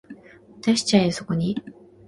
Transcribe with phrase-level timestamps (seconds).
[0.63, 1.55] 出しちゃえよそこに